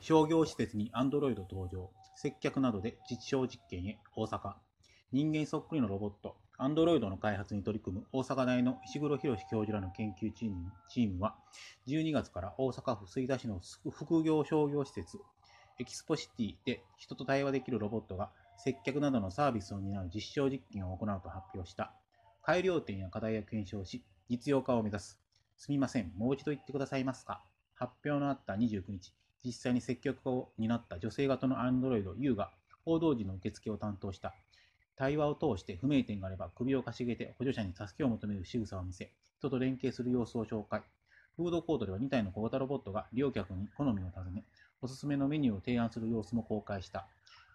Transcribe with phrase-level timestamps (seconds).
[0.00, 1.90] 商業施設にアンドロイド登場。
[2.16, 4.54] 接客などで実証実験へ大阪。
[5.12, 11.36] 人間そっくりのロボット、アンドロイドの開発に取り組む大阪大の石黒博教授らの研究チームチームは、
[11.86, 13.60] 12月から大阪府吹田市の
[13.90, 15.18] 副業商業施設、
[15.78, 21.92] エキスポシティで人と対話できるロボットが接客などのサービスを担う実証実験を行うと発表した。
[22.42, 25.18] 改良点や課題を検証し、実用化を目指す。
[25.56, 27.42] すみません、もう一度言ってくださいますか？
[27.74, 29.14] 発表のあった29日、
[29.44, 32.50] 実際に接客を担った女性型の Android U が
[32.84, 34.34] 報道時の受付を担当した。
[34.96, 40.82] 対話を通して不明点があれば首をかしげて補助者に助けを求める仕草を見せ、人と連携する様子を紹介。
[41.36, 44.44] フードコートでは2体の小型ロボットが利用客に好みを尋ね、
[44.82, 47.06] おすすめのメニューを提案する様子も公開した。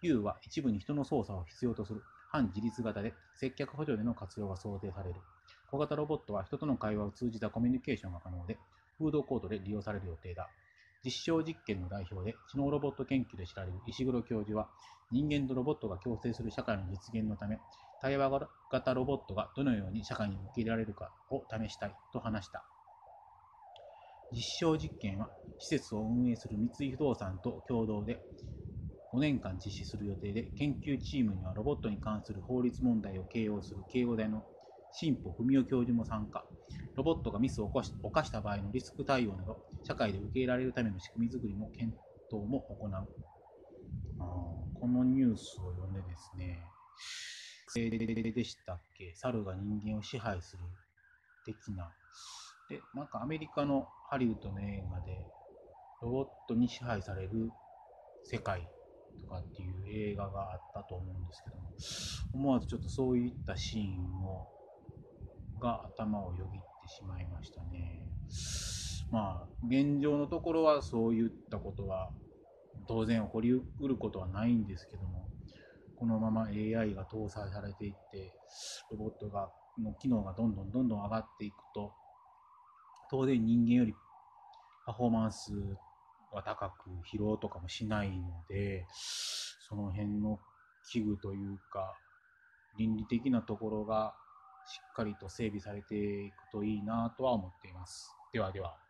[0.02, 5.20] U は一部に人の操作を必要とする反自立型で接客補助での活用が想定される。
[5.70, 8.58] 小型ロボットは人との会話を通じたコミュニケーションが可能で、
[8.98, 10.48] フードコートで利用される予定だ。
[11.06, 14.68] 実証実験の代表で知能ロボット研究で知られる石黒教授は、
[15.12, 17.60] 人間とロボットが共生する社会の実現のため、
[18.00, 22.66] 対話型ロボットがどのように社会に受け入れられるかを試したいと話した。
[24.32, 28.20] 実証実験は、施設を運営する三井不動産と共同で
[29.12, 34.44] 5年間実施する予定で、研究チームにはロボットに関する法律問題を形容する慶応大の
[34.90, 36.44] 新保文夫教授も参加。
[36.96, 41.94] ロボットがミスを犯した場合のリスク対応など、社会で受け入れられるための仕組み作りも検
[42.28, 42.90] 討も行う。
[44.18, 44.24] あ
[44.80, 46.64] このニュースを読んでですね、
[48.32, 50.62] でしたっけ猿が人間を支配する
[51.44, 51.92] 的な。
[52.70, 55.26] で、なんかアメリカのハリウッドの映画で、
[56.00, 57.50] ロボットに支配される
[58.24, 58.66] 世界
[59.20, 61.72] とかっていう映画があったと思うんですけども、
[62.32, 64.48] 思わずちょっとそういったシーンを
[65.60, 68.02] が頭をよぎってしまいましたね。
[69.10, 72.10] まあ、現状のところはそういったことは
[72.88, 75.28] 当然起こりうることはないんですけども、
[75.96, 78.32] このまま AI が搭載されていって、
[78.90, 81.92] ロボットがの機能がどんどんどんどん上がっていくと、
[83.10, 83.94] 当然人間より
[84.84, 85.52] パフォーマンス
[86.32, 88.86] は高く疲労とかもしないので、
[89.68, 90.38] その辺の
[90.90, 91.96] 器具というか、
[92.78, 94.14] 倫理的なところが
[94.66, 98.10] しっかりと整備されていくといいなとは思っています。
[98.32, 98.85] ではでは。